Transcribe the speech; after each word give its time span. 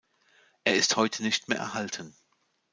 Er 0.63 0.75
ist 0.77 0.95
heute 0.95 1.21
nicht 1.21 1.47
mehr 1.47 1.59
erhalten. 1.59 2.15